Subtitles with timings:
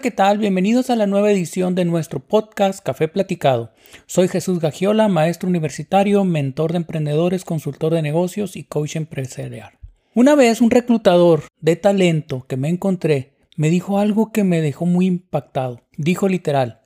[0.00, 0.38] ¿qué tal?
[0.38, 3.74] Bienvenidos a la nueva edición de nuestro podcast Café Platicado.
[4.06, 9.78] Soy Jesús Gagiola, maestro universitario, mentor de emprendedores, consultor de negocios y coach empresarial.
[10.14, 14.86] Una vez un reclutador de talento que me encontré me dijo algo que me dejó
[14.86, 15.82] muy impactado.
[15.98, 16.80] Dijo literal,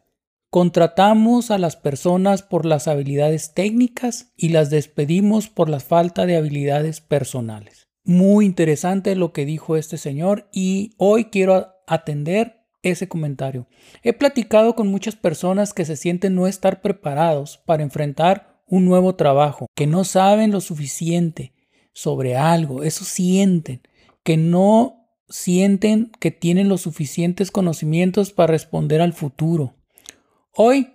[0.51, 6.37] contratamos a las personas por las habilidades técnicas y las despedimos por la falta de
[6.37, 7.87] habilidades personales.
[8.03, 13.67] Muy interesante lo que dijo este señor y hoy quiero atender ese comentario.
[14.03, 19.15] He platicado con muchas personas que se sienten no estar preparados para enfrentar un nuevo
[19.15, 21.53] trabajo, que no saben lo suficiente
[21.93, 23.83] sobre algo, eso sienten,
[24.23, 29.75] que no sienten que tienen los suficientes conocimientos para responder al futuro.
[30.53, 30.95] Hoy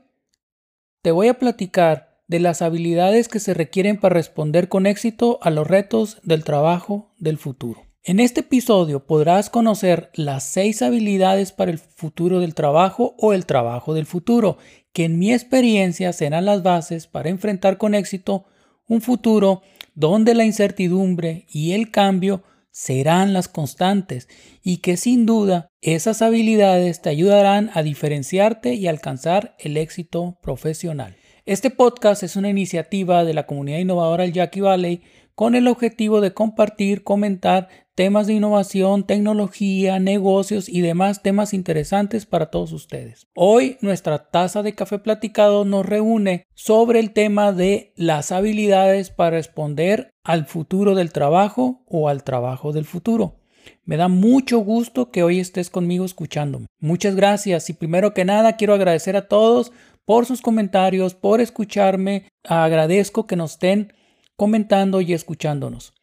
[1.02, 5.50] te voy a platicar de las habilidades que se requieren para responder con éxito a
[5.50, 7.89] los retos del trabajo del futuro.
[8.10, 13.46] En este episodio podrás conocer las seis habilidades para el futuro del trabajo o el
[13.46, 14.58] trabajo del futuro,
[14.94, 18.46] que en mi experiencia serán las bases para enfrentar con éxito
[18.88, 19.62] un futuro
[19.94, 24.28] donde la incertidumbre y el cambio serán las constantes
[24.64, 31.16] y que sin duda esas habilidades te ayudarán a diferenciarte y alcanzar el éxito profesional.
[31.46, 35.04] Este podcast es una iniciativa de la comunidad innovadora del Jackie Valley
[35.40, 42.26] con el objetivo de compartir, comentar temas de innovación, tecnología, negocios y demás temas interesantes
[42.26, 43.28] para todos ustedes.
[43.36, 49.32] Hoy nuestra taza de café platicado nos reúne sobre el tema de las habilidades para
[49.32, 53.36] responder al futuro del trabajo o al trabajo del futuro.
[53.84, 56.68] Me da mucho gusto que hoy estés conmigo escuchándome.
[56.80, 59.74] Muchas gracias y primero que nada quiero agradecer a todos
[60.06, 62.30] por sus comentarios, por escucharme.
[62.46, 63.92] Agradezco que nos estén
[64.38, 65.99] comentando y escuchándonos.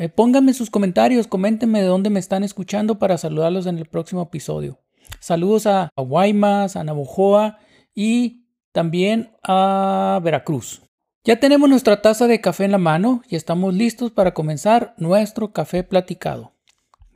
[0.00, 4.22] Eh, pónganme sus comentarios, coméntenme de dónde me están escuchando para saludarlos en el próximo
[4.22, 4.78] episodio.
[5.18, 7.58] Saludos a, Guaymas, a Navojoa
[7.96, 10.82] y también a Veracruz.
[11.24, 15.52] Ya tenemos nuestra taza de café en la mano y estamos listos para comenzar nuestro
[15.52, 16.52] café platicado.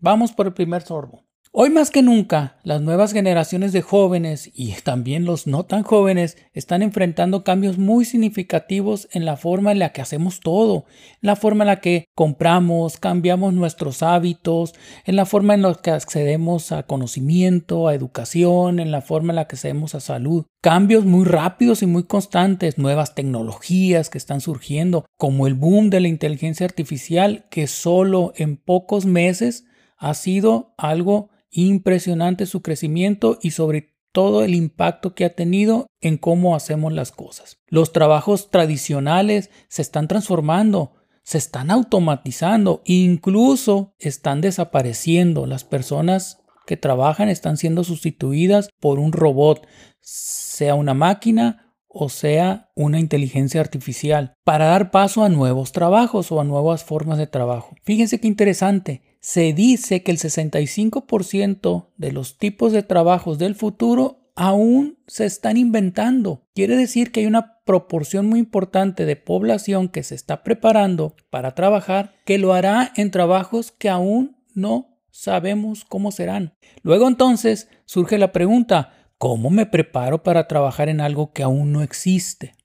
[0.00, 1.22] Vamos por el primer sorbo.
[1.54, 6.38] Hoy más que nunca, las nuevas generaciones de jóvenes y también los no tan jóvenes
[6.54, 10.86] están enfrentando cambios muy significativos en la forma en la que hacemos todo,
[11.20, 14.72] en la forma en la que compramos, cambiamos nuestros hábitos,
[15.04, 19.36] en la forma en la que accedemos a conocimiento, a educación, en la forma en
[19.36, 20.46] la que accedemos a salud.
[20.62, 26.00] Cambios muy rápidos y muy constantes, nuevas tecnologías que están surgiendo, como el boom de
[26.00, 29.66] la inteligencia artificial que solo en pocos meses
[29.98, 36.18] ha sido algo Impresionante su crecimiento y sobre todo el impacto que ha tenido en
[36.18, 37.58] cómo hacemos las cosas.
[37.68, 45.46] Los trabajos tradicionales se están transformando, se están automatizando, incluso están desapareciendo.
[45.46, 49.66] Las personas que trabajan están siendo sustituidas por un robot,
[50.00, 56.40] sea una máquina o sea una inteligencia artificial, para dar paso a nuevos trabajos o
[56.40, 57.76] a nuevas formas de trabajo.
[57.82, 64.18] Fíjense qué interesante se dice que el 65% de los tipos de trabajos del futuro
[64.34, 66.42] aún se están inventando.
[66.54, 71.54] Quiere decir que hay una proporción muy importante de población que se está preparando para
[71.54, 76.54] trabajar que lo hará en trabajos que aún no sabemos cómo serán.
[76.82, 81.82] Luego entonces surge la pregunta, ¿cómo me preparo para trabajar en algo que aún no
[81.82, 82.56] existe?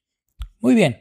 [0.60, 0.98] Muy bien,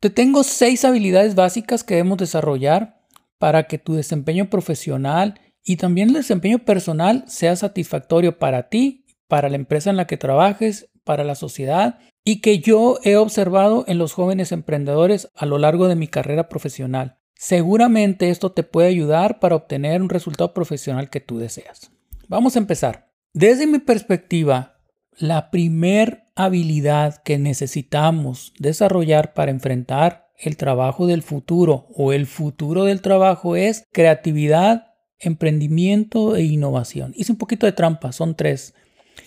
[0.00, 3.03] te tengo seis habilidades básicas que debemos desarrollar
[3.38, 9.48] para que tu desempeño profesional y también el desempeño personal sea satisfactorio para ti, para
[9.48, 13.98] la empresa en la que trabajes, para la sociedad y que yo he observado en
[13.98, 17.18] los jóvenes emprendedores a lo largo de mi carrera profesional.
[17.34, 21.90] Seguramente esto te puede ayudar para obtener un resultado profesional que tú deseas.
[22.28, 23.10] Vamos a empezar.
[23.34, 24.78] Desde mi perspectiva,
[25.18, 32.84] la primer habilidad que necesitamos desarrollar para enfrentar el trabajo del futuro o el futuro
[32.84, 34.88] del trabajo es creatividad,
[35.18, 37.12] emprendimiento e innovación.
[37.16, 38.74] Hice un poquito de trampa, son tres.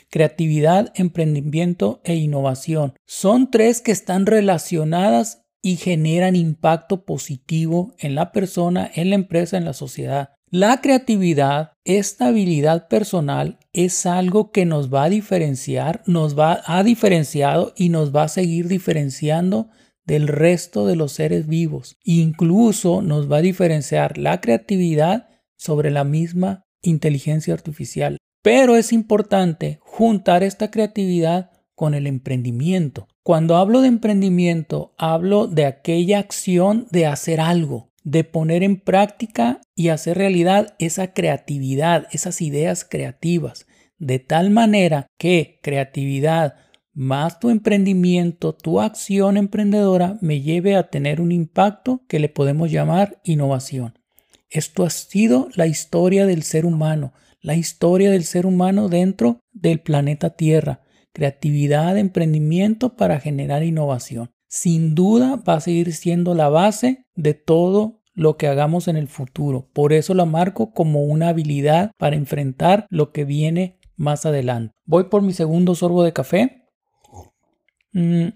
[0.10, 2.94] Creatividad, emprendimiento e innovación.
[3.06, 9.58] Son tres que están relacionadas y generan impacto positivo en la persona, en la empresa,
[9.58, 10.30] en la sociedad.
[10.50, 16.84] La creatividad, esta habilidad personal, es algo que nos va a diferenciar, nos va a
[16.84, 19.68] diferenciado y nos va a seguir diferenciando
[20.08, 21.98] del resto de los seres vivos.
[22.04, 25.28] Incluso nos va a diferenciar la creatividad
[25.58, 28.18] sobre la misma inteligencia artificial.
[28.42, 33.08] Pero es importante juntar esta creatividad con el emprendimiento.
[33.22, 39.60] Cuando hablo de emprendimiento, hablo de aquella acción de hacer algo, de poner en práctica
[39.76, 43.68] y hacer realidad esa creatividad, esas ideas creativas,
[43.98, 46.56] de tal manera que creatividad
[46.98, 52.72] más tu emprendimiento, tu acción emprendedora me lleve a tener un impacto que le podemos
[52.72, 54.00] llamar innovación.
[54.50, 59.80] Esto ha sido la historia del ser humano, la historia del ser humano dentro del
[59.80, 60.82] planeta Tierra.
[61.14, 64.32] Creatividad, emprendimiento para generar innovación.
[64.48, 69.08] Sin duda va a seguir siendo la base de todo lo que hagamos en el
[69.08, 69.70] futuro.
[69.72, 74.74] Por eso la marco como una habilidad para enfrentar lo que viene más adelante.
[74.86, 76.64] Voy por mi segundo sorbo de café.
[77.94, 78.30] Mm,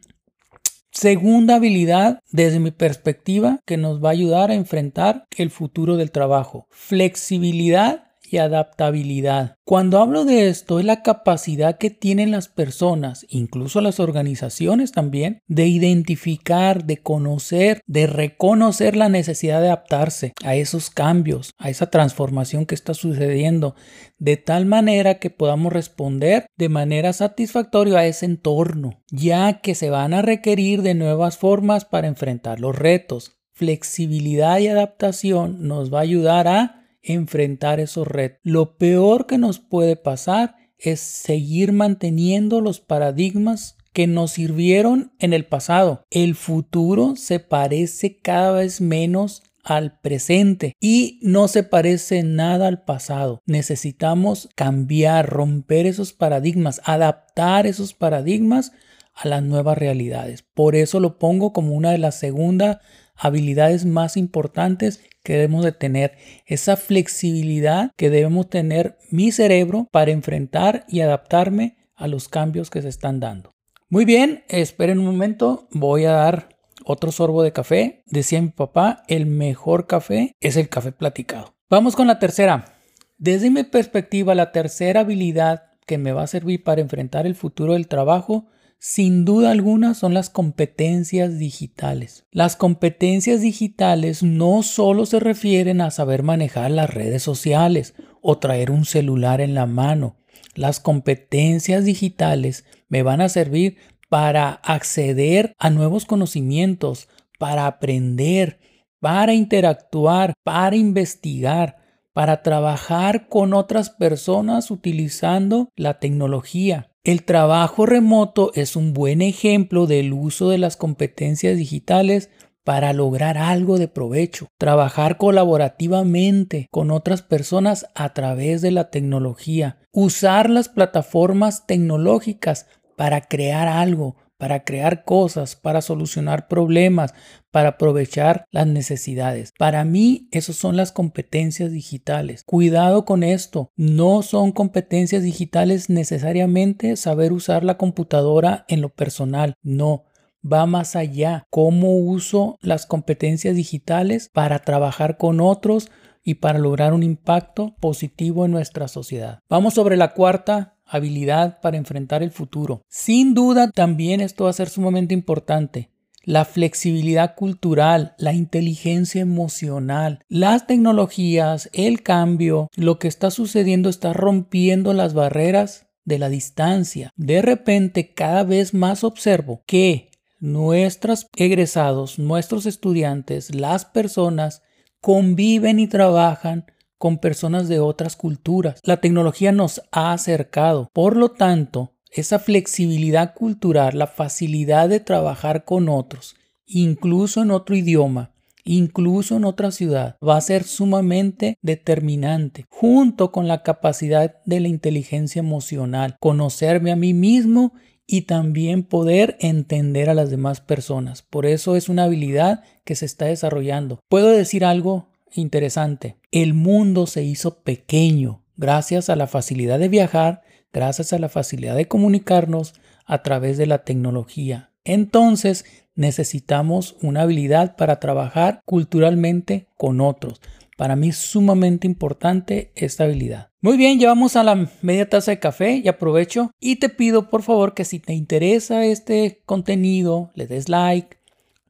[0.92, 6.12] segunda habilidad, desde mi perspectiva, que nos va a ayudar a enfrentar el futuro del
[6.12, 6.68] trabajo.
[6.70, 9.56] Flexibilidad y adaptabilidad.
[9.66, 15.40] Cuando hablo de esto es la capacidad que tienen las personas, incluso las organizaciones también,
[15.48, 21.90] de identificar, de conocer, de reconocer la necesidad de adaptarse a esos cambios, a esa
[21.90, 23.76] transformación que está sucediendo,
[24.18, 29.90] de tal manera que podamos responder de manera satisfactoria a ese entorno, ya que se
[29.90, 33.38] van a requerir de nuevas formas para enfrentar los retos.
[33.54, 38.40] Flexibilidad y adaptación nos va a ayudar a enfrentar esos retos.
[38.44, 45.34] Lo peor que nos puede pasar es seguir manteniendo los paradigmas que nos sirvieron en
[45.34, 46.04] el pasado.
[46.10, 52.84] El futuro se parece cada vez menos al presente y no se parece nada al
[52.84, 53.42] pasado.
[53.46, 58.72] Necesitamos cambiar, romper esos paradigmas, adaptar esos paradigmas
[59.14, 60.44] a las nuevas realidades.
[60.54, 62.78] Por eso lo pongo como una de las segundas
[63.22, 70.10] habilidades más importantes que debemos de tener, esa flexibilidad que debemos tener mi cerebro para
[70.10, 73.54] enfrentar y adaptarme a los cambios que se están dando.
[73.90, 76.50] Muy bien, esperen un momento, voy a dar
[76.84, 78.04] otro sorbo de café.
[78.08, 81.54] Decía mi papá, el mejor café es el café platicado.
[81.70, 82.74] Vamos con la tercera.
[83.20, 87.74] Desde mi perspectiva, la tercera habilidad que me va a servir para enfrentar el futuro
[87.74, 88.48] del trabajo
[88.84, 92.26] sin duda alguna son las competencias digitales.
[92.32, 97.94] Las competencias digitales no solo se refieren a saber manejar las redes sociales
[98.24, 100.16] o traer un celular en la mano.
[100.56, 103.78] Las competencias digitales me van a servir
[104.10, 107.08] para acceder a nuevos conocimientos,
[107.38, 108.60] para aprender,
[109.00, 111.78] para interactuar, para investigar,
[112.14, 116.91] para trabajar con otras personas utilizando la tecnología.
[117.04, 122.30] El trabajo remoto es un buen ejemplo del uso de las competencias digitales
[122.64, 124.50] para lograr algo de provecho.
[124.60, 129.80] Trabajar colaborativamente con otras personas a través de la tecnología.
[129.92, 132.68] Usar las plataformas tecnológicas
[132.98, 137.14] para crear algo, para crear cosas, para solucionar problemas,
[137.52, 139.54] para aprovechar las necesidades.
[139.56, 142.42] Para mí, esas son las competencias digitales.
[142.44, 143.70] Cuidado con esto.
[143.76, 149.54] No son competencias digitales necesariamente saber usar la computadora en lo personal.
[149.62, 150.06] No
[150.44, 151.46] va más allá.
[151.52, 155.92] Cómo uso las competencias digitales para trabajar con otros
[156.24, 159.40] y para lograr un impacto positivo en nuestra sociedad.
[159.50, 162.84] Vamos sobre la cuarta habilidad para enfrentar el futuro.
[162.90, 165.90] Sin duda, también esto va a ser sumamente importante.
[166.24, 174.14] La flexibilidad cultural, la inteligencia emocional, las tecnologías, el cambio, lo que está sucediendo está
[174.14, 177.10] rompiendo las barreras de la distancia.
[177.16, 184.62] De repente, cada vez más observo que nuestros egresados, nuestros estudiantes, las personas
[185.02, 186.66] conviven y trabajan
[186.98, 188.80] con personas de otras culturas.
[188.84, 190.90] La tecnología nos ha acercado.
[190.94, 197.76] Por lo tanto, esa flexibilidad cultural, la facilidad de trabajar con otros, incluso en otro
[197.76, 204.60] idioma, incluso en otra ciudad, va a ser sumamente determinante, junto con la capacidad de
[204.60, 207.74] la inteligencia emocional, conocerme a mí mismo
[208.06, 211.22] y también poder entender a las demás personas.
[211.22, 214.02] Por eso es una habilidad que se está desarrollando.
[214.10, 216.18] ¿Puedo decir algo interesante.
[216.30, 220.42] El mundo se hizo pequeño gracias a la facilidad de viajar,
[220.74, 222.74] gracias a la facilidad de comunicarnos
[223.06, 224.72] a través de la tecnología.
[224.84, 225.64] Entonces
[225.96, 230.42] necesitamos una habilidad para trabajar culturalmente con otros.
[230.78, 233.52] Para mí sumamente importante esta habilidad.
[233.62, 237.44] Muy bien, llevamos a la media taza de café y aprovecho y te pido por
[237.44, 241.21] favor que si te interesa este contenido, le des like,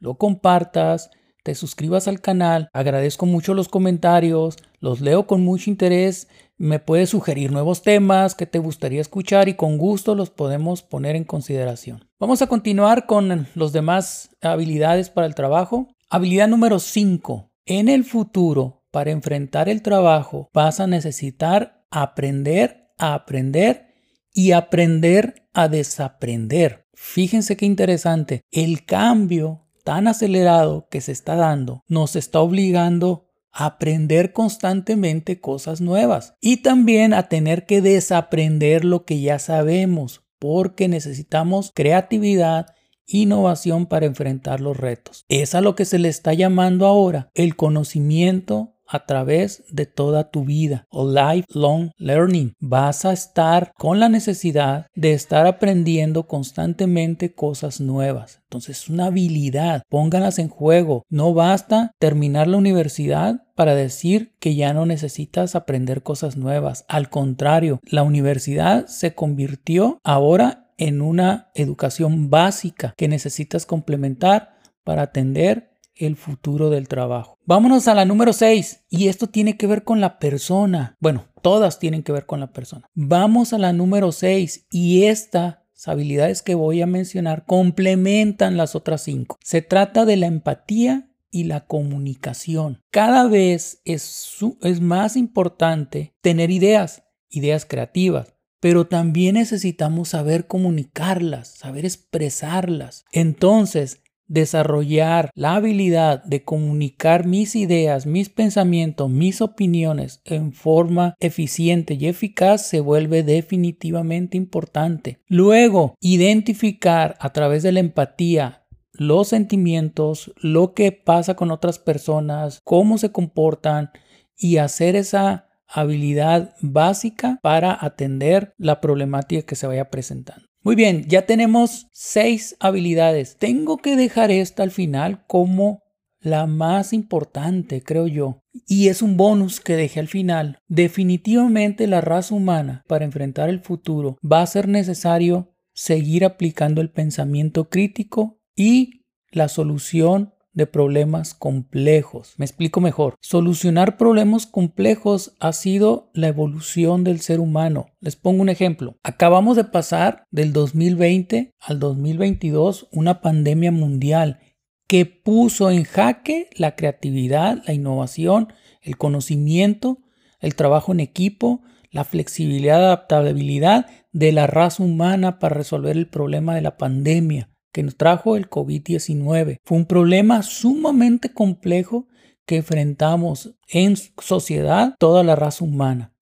[0.02, 1.10] lo compartas
[1.44, 2.70] te suscribas al canal.
[2.74, 6.28] Agradezco mucho los comentarios, los leo con mucho interés.
[6.58, 11.16] Me puedes sugerir nuevos temas que te gustaría escuchar y con gusto los podemos poner
[11.16, 12.08] en consideración.
[12.20, 15.88] Vamos a continuar con los demás habilidades para el trabajo.
[16.10, 17.50] Habilidad número 5.
[17.66, 23.88] En el futuro, para enfrentar el trabajo, vas a necesitar aprender a aprender
[24.32, 26.86] y aprender a desaprender.
[26.94, 28.42] Fíjense qué interesante.
[28.52, 35.82] El cambio tan acelerado que se está dando nos está obligando a aprender constantemente cosas
[35.82, 42.68] nuevas y también a tener que desaprender lo que ya sabemos porque necesitamos creatividad
[43.06, 45.26] innovación para enfrentar los retos.
[45.30, 50.30] Es a lo que se le está llamando ahora el conocimiento a través de toda
[50.30, 52.54] tu vida o lifelong learning.
[52.60, 58.42] Vas a estar con la necesidad de estar aprendiendo constantemente cosas nuevas.
[58.44, 61.06] Entonces es una habilidad, pónganlas en juego.
[61.10, 66.84] No basta terminar la universidad para decir que ya no necesitas aprender cosas nuevas.
[66.90, 75.04] Al contrario, la universidad se convirtió ahora en una educación básica que necesitas complementar para
[75.04, 77.38] atender el futuro del trabajo.
[77.46, 80.98] Vámonos a la número 6 y esto tiene que ver con la persona.
[81.00, 82.88] Bueno, todas tienen que ver con la persona.
[82.94, 89.02] Vamos a la número 6 y estas habilidades que voy a mencionar complementan las otras
[89.04, 89.38] 5.
[89.44, 92.82] Se trata de la empatía y la comunicación.
[92.92, 94.38] Cada vez es
[94.82, 103.06] más importante tener ideas, ideas creativas, pero también necesitamos saber comunicarlas, saber expresarlas.
[103.12, 111.96] Entonces, desarrollar la habilidad de comunicar mis ideas, mis pensamientos, mis opiniones en forma eficiente
[111.96, 115.20] y eficaz se vuelve definitivamente importante.
[115.28, 122.62] Luego, identificar a través de la empatía los sentimientos, lo que pasa con otras personas,
[122.64, 123.92] cómo se comportan
[124.38, 130.51] y hacer esa habilidad básica para atender la problemática que se vaya presentando.
[130.64, 133.38] Muy bien, ya tenemos seis habilidades.
[133.38, 135.82] Tengo que dejar esta al final como
[136.20, 138.44] la más importante, creo yo.
[138.68, 140.60] Y es un bonus que dejé al final.
[140.68, 146.92] Definitivamente la raza humana para enfrentar el futuro va a ser necesario seguir aplicando el
[146.92, 152.34] pensamiento crítico y la solución de problemas complejos.
[152.38, 153.16] Me explico mejor.
[153.22, 157.88] Solucionar problemas complejos ha sido la evolución del ser humano.
[158.00, 158.98] Les pongo un ejemplo.
[159.04, 164.40] Acabamos de pasar del 2020 al 2022 una pandemia mundial
[164.88, 170.00] que puso en jaque la creatividad, la innovación, el conocimiento,
[170.42, 176.56] el trabajo en equipo, la flexibilidad adaptabilidad de la raza humana para resolver el problema
[176.56, 179.60] de la pandemia que nos trajo el COVID-19.
[179.64, 182.08] Fue un problema sumamente complejo
[182.46, 186.14] que enfrentamos en sociedad toda la raza humana.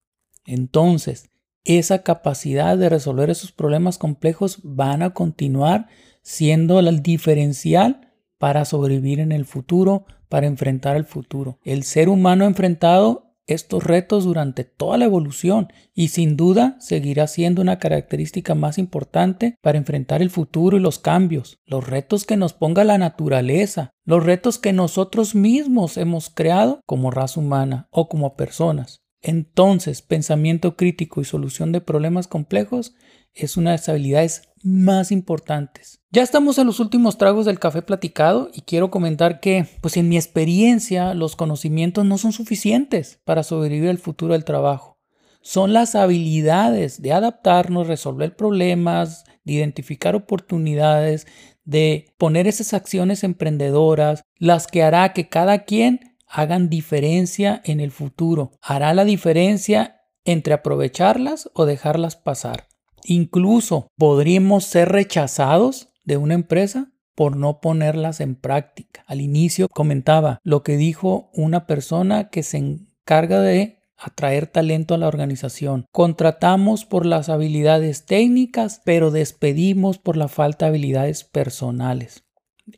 [0.45, 1.29] Entonces,
[1.63, 5.87] esa capacidad de resolver esos problemas complejos van a continuar
[6.21, 11.59] siendo el diferencial para sobrevivir en el futuro, para enfrentar el futuro.
[11.63, 17.61] El ser humano enfrentado estos retos durante toda la evolución y sin duda seguirá siendo
[17.61, 22.53] una característica más importante para enfrentar el futuro y los cambios, los retos que nos
[22.53, 28.35] ponga la naturaleza, los retos que nosotros mismos hemos creado como raza humana o como
[28.35, 29.01] personas.
[29.21, 32.95] Entonces, pensamiento crítico y solución de problemas complejos
[33.33, 35.98] es una de las habilidades más importantes.
[36.11, 40.09] Ya estamos en los últimos tragos del café platicado y quiero comentar que, pues en
[40.09, 44.97] mi experiencia, los conocimientos no son suficientes para sobrevivir al futuro del trabajo.
[45.41, 51.27] Son las habilidades de adaptarnos, resolver problemas, de identificar oportunidades,
[51.63, 57.91] de poner esas acciones emprendedoras, las que hará que cada quien hagan diferencia en el
[57.91, 58.49] futuro.
[58.63, 62.67] Hará la diferencia entre aprovecharlas o dejarlas pasar.
[63.03, 69.03] Incluso podríamos ser rechazados de una empresa por no ponerlas en práctica.
[69.05, 74.97] Al inicio comentaba lo que dijo una persona que se encarga de atraer talento a
[74.97, 75.85] la organización.
[75.91, 82.23] Contratamos por las habilidades técnicas, pero despedimos por la falta de habilidades personales.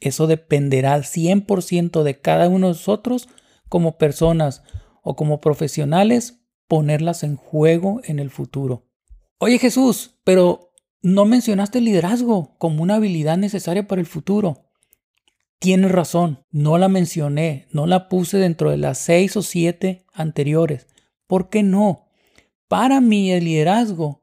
[0.02, 3.30] Eso dependerá al 100% de cada uno de nosotros
[3.70, 4.64] como personas
[5.04, 8.90] o como profesionales ponerlas en juego en el futuro.
[9.38, 10.71] Oye Jesús, pero
[11.02, 14.66] no mencionaste el liderazgo como una habilidad necesaria para el futuro.
[15.60, 20.88] Tienes razón, no la mencioné, no la puse dentro de las seis o siete anteriores.
[21.28, 22.08] ¿Por qué no?
[22.68, 24.22] Para mí el liderazgo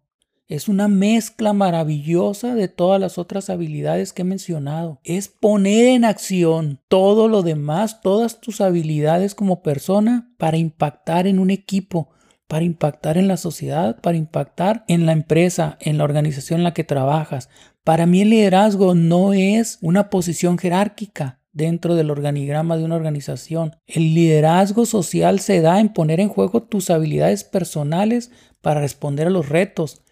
[0.48, 4.98] es una mezcla maravillosa de todas las otras habilidades que he mencionado.
[5.04, 11.38] Es poner en acción todo lo demás, todas tus habilidades como persona para impactar en
[11.38, 12.08] un equipo,
[12.48, 16.74] para impactar en la sociedad, para impactar en la empresa, en la organización en la
[16.74, 17.50] que trabajas.
[17.84, 23.76] Para mí el liderazgo no es una posición jerárquica dentro del organigrama de una organización.
[23.86, 28.30] El liderazgo social se da en poner en juego tus habilidades personales
[28.62, 30.02] para responder a los retos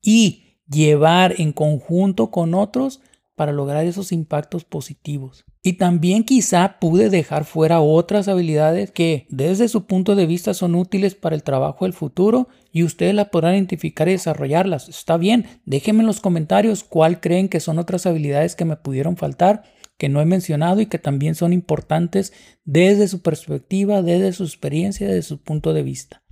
[0.00, 3.00] y llevar en conjunto con otros
[3.40, 5.46] para lograr esos impactos positivos.
[5.62, 10.74] Y también quizá pude dejar fuera otras habilidades que desde su punto de vista son
[10.74, 14.90] útiles para el trabajo del futuro y ustedes las podrán identificar y desarrollarlas.
[14.90, 19.16] Está bien, déjenme en los comentarios cuál creen que son otras habilidades que me pudieron
[19.16, 19.62] faltar,
[19.96, 22.34] que no he mencionado y que también son importantes
[22.66, 26.22] desde su perspectiva, desde su experiencia, desde su punto de vista.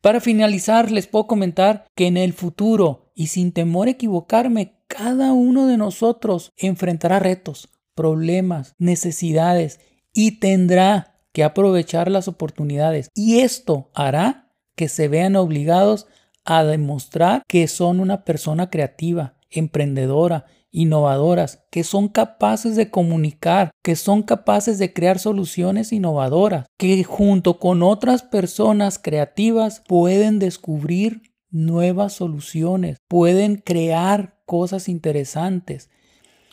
[0.00, 5.32] Para finalizar, les puedo comentar que en el futuro y sin temor a equivocarme, cada
[5.32, 9.78] uno de nosotros enfrentará retos, problemas, necesidades
[10.12, 13.08] y tendrá que aprovechar las oportunidades.
[13.14, 16.06] Y esto hará que se vean obligados
[16.44, 23.94] a demostrar que son una persona creativa, emprendedora, innovadoras, que son capaces de comunicar, que
[23.94, 32.14] son capaces de crear soluciones innovadoras, que junto con otras personas creativas pueden descubrir nuevas
[32.14, 35.90] soluciones, pueden crear cosas interesantes.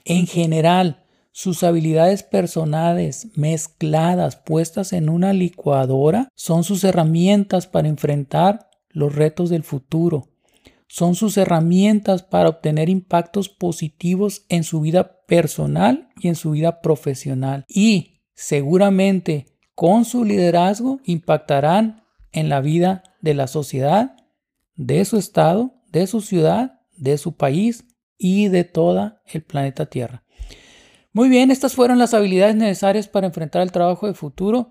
[0.06, 8.70] En general, sus habilidades personales mezcladas, puestas en una licuadora, son sus herramientas para enfrentar
[8.90, 10.30] los retos del futuro
[10.88, 16.82] son sus herramientas para obtener impactos positivos en su vida personal y en su vida
[16.82, 17.66] profesional.
[17.68, 24.16] Y seguramente con su liderazgo impactarán en la vida de la sociedad,
[24.78, 27.84] de su estado, de su ciudad, de su país
[28.18, 30.24] y de toda el planeta Tierra.
[31.12, 34.70] Muy bien, estas fueron las habilidades necesarias para enfrentar el trabajo de futuro.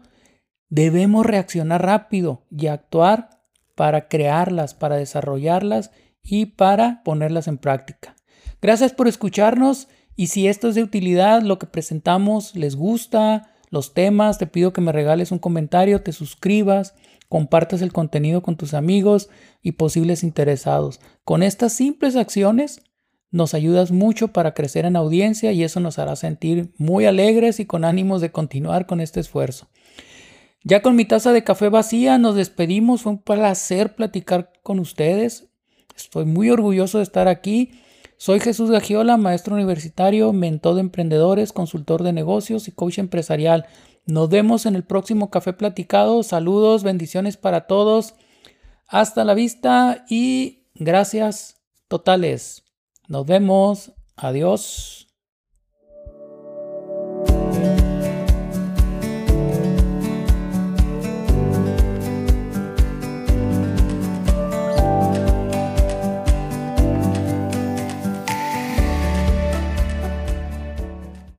[0.69, 3.31] Debemos reaccionar rápido y actuar
[3.75, 5.91] para crearlas, para desarrollarlas
[6.23, 8.17] y para ponerlas en práctica.
[8.63, 13.93] Gracias por escucharnos y si esto es de utilidad, lo que presentamos les gusta, los
[13.93, 16.95] temas, te pido que me regales un comentario, te suscribas,
[17.29, 19.29] compartas el contenido con tus amigos
[19.63, 21.01] y posibles interesados.
[21.25, 22.83] Con estas simples acciones
[23.31, 27.67] nos ayudas mucho para crecer en audiencia y eso nos hará sentir muy alegres y
[27.67, 29.69] con ánimos de continuar con este esfuerzo.
[30.65, 35.49] Ya con mi taza de café vacía nos despedimos, fue un placer platicar con ustedes.
[35.97, 37.71] Estoy muy orgulloso de estar aquí.
[38.17, 43.67] Soy Jesús Gagiola, maestro universitario, mentor de emprendedores, consultor de negocios y coach empresarial.
[44.07, 46.23] Nos vemos en el próximo Café Platicado.
[46.23, 48.15] Saludos, bendiciones para todos.
[48.87, 52.63] Hasta la vista y gracias totales.
[53.09, 53.93] Nos vemos.
[54.17, 55.06] Adiós.